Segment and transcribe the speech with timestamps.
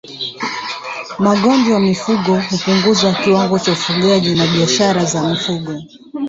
[1.25, 5.75] Magonjwa ya mifugo hupunguza kiwango cha ufugaji na biashara za mifugo